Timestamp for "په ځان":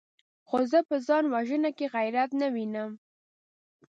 0.89-1.23